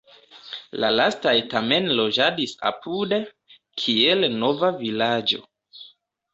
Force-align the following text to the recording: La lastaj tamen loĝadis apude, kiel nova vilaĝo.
La 0.83 0.87
lastaj 0.93 1.33
tamen 1.51 1.91
loĝadis 1.99 2.57
apude, 2.71 3.21
kiel 3.85 4.29
nova 4.41 4.75
vilaĝo. 4.83 5.47